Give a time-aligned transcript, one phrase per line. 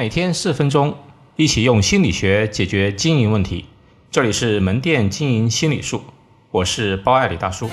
[0.00, 0.96] 每天四分钟，
[1.36, 3.66] 一起用心理学解决经营问题。
[4.10, 6.00] 这里是门店经营心理术，
[6.50, 7.68] 我是包爱李大叔。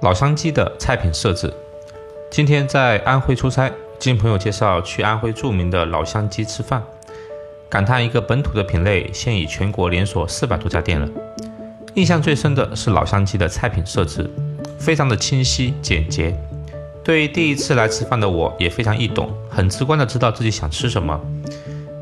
[0.00, 1.52] 老乡鸡的菜品设置。
[2.30, 6.82] 今天在安徽出差，经朋友介绍去安徽著名的老乡鸡吃饭，
[7.68, 11.06] 感叹一个本土的品类现已全国连锁四百多家店了。
[11.98, 14.30] 印象最深的是老乡鸡的菜品设置，
[14.78, 16.32] 非常的清晰简洁。
[17.02, 21.20] 对于第一次来吃饭的我，也非常易懂，很直观的知道自己想吃什么。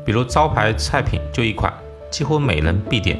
[0.05, 1.73] 比如招牌菜品就一款，
[2.11, 3.17] 几乎每人必点。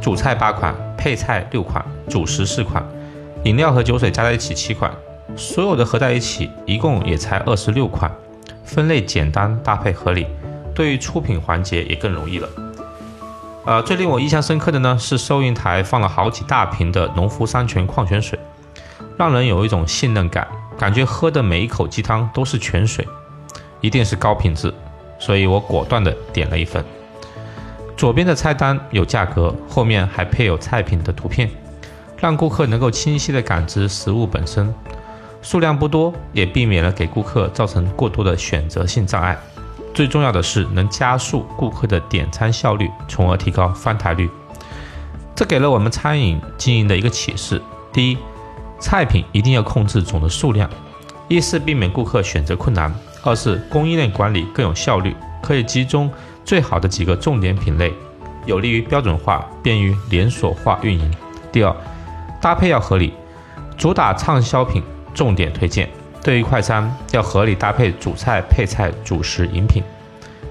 [0.00, 2.84] 主菜八款，配菜六款，主食四款，
[3.44, 4.92] 饮料和酒水加在一起七款，
[5.36, 8.10] 所有的合在一起一共也才二十六款。
[8.64, 10.26] 分类简单，搭配合理，
[10.74, 12.48] 对于出品环节也更容易了。
[13.68, 18.38] 呃，最令我印象深刻的呢是收银台放了好几大瓶的农夫山泉矿泉水，
[19.18, 23.06] 让人有一种信任感，感觉喝的每一口鸡汤都是泉水，
[23.82, 24.72] 一定是高品质，
[25.18, 26.82] 所以我果断的点了一份。
[27.94, 31.50] 左边的菜单有价格，后面还配有菜品的图片，
[32.16, 34.74] 让顾客能够清晰的感知食物本身，
[35.42, 39.36] 数量不多，也避免了给顾客造成过多的选择性障碍。
[39.98, 44.30] 最重要的是能加速顾客的点餐效率，从而提高翻台率。
[45.34, 47.60] 这给了我们餐饮经营的一个启示：
[47.92, 48.18] 第一，
[48.78, 50.70] 菜品一定要控制总的数量，
[51.26, 52.92] 一是避免顾客选择困难；
[53.24, 56.08] 二是供应链管理更有效率，可以集中
[56.44, 57.92] 最好的几个重点品类，
[58.46, 61.12] 有利于标准化，便于连锁化运营。
[61.50, 61.76] 第二，
[62.40, 63.12] 搭配要合理，
[63.76, 64.80] 主打畅销品，
[65.12, 65.90] 重点推荐。
[66.22, 69.82] 对于快餐，要合理搭配主菜、配菜、主食、饮品。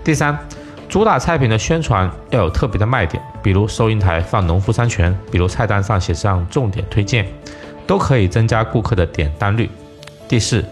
[0.04, 0.38] 第三，
[0.88, 7.28] 主打菜品的宣传要有特别的卖点，比如收银台放农夫山泉，比如菜单上写上重点推荐，
[7.86, 9.70] 都可以增加顾客的点单率。
[10.28, 10.64] 第四，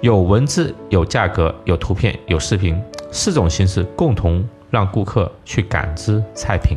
[0.00, 6.76] 有文字、有价格、有图片、有视频，四种形式共同让顾客去感知菜品。